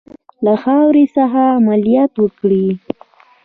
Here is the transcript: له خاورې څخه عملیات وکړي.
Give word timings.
له 0.45 0.53
خاورې 0.61 1.03
څخه 1.15 1.41
عملیات 1.57 2.13
وکړي. 2.17 2.65